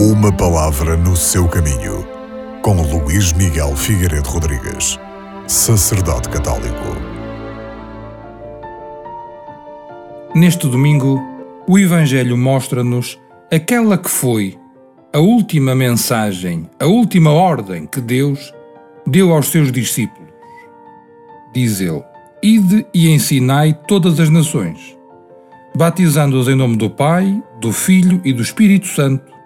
[0.00, 2.06] Uma palavra no seu caminho,
[2.62, 4.96] com Luís Miguel Figueiredo Rodrigues,
[5.48, 6.84] sacerdote católico.
[10.36, 11.20] Neste domingo,
[11.66, 13.18] o Evangelho mostra-nos
[13.52, 14.56] aquela que foi
[15.12, 18.54] a última mensagem, a última ordem que Deus
[19.04, 20.30] deu aos seus discípulos.
[21.52, 22.04] Diz ele:
[22.40, 24.96] Ide e ensinai todas as nações,
[25.74, 29.37] batizando-os em nome do Pai, do Filho e do Espírito Santo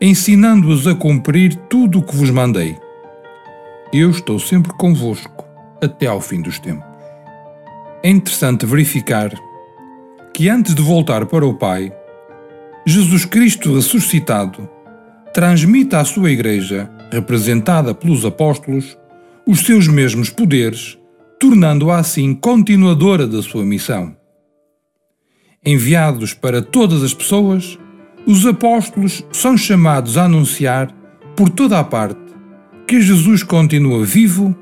[0.00, 2.78] ensinando-os a cumprir tudo o que vos mandei.
[3.92, 5.44] Eu estou sempre convosco
[5.82, 6.86] até ao fim dos tempos.
[8.02, 9.32] É interessante verificar
[10.32, 11.92] que antes de voltar para o Pai,
[12.86, 14.68] Jesus Cristo ressuscitado
[15.34, 18.96] transmite à sua Igreja, representada pelos apóstolos,
[19.46, 20.98] os seus mesmos poderes,
[21.40, 24.16] tornando-a assim continuadora da sua missão.
[25.64, 27.78] Enviados para todas as pessoas,
[28.28, 30.90] os apóstolos são chamados a anunciar
[31.34, 32.20] por toda a parte
[32.86, 34.54] que Jesus continua vivo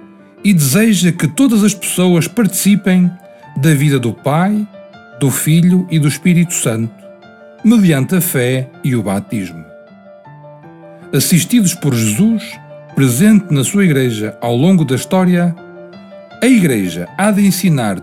[0.44, 3.10] e deseja que todas as pessoas participem
[3.56, 4.64] da vida do Pai,
[5.18, 6.94] do Filho e do Espírito Santo,
[7.64, 9.64] mediante a fé e o batismo.
[11.12, 12.44] Assistidos por Jesus,
[12.94, 15.52] presente na sua Igreja ao longo da história,
[16.40, 18.00] a Igreja há de ensinar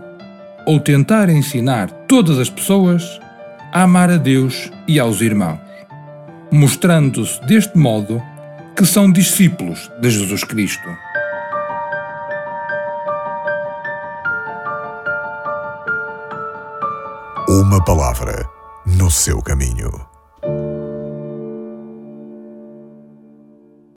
[0.66, 3.18] ou tentar ensinar todas as pessoas
[3.74, 5.58] amar a Deus e aos irmãos,
[6.52, 8.22] mostrando-se deste modo
[8.76, 10.88] que são discípulos de Jesus Cristo.
[17.48, 18.48] Uma palavra
[18.86, 20.13] no seu caminho.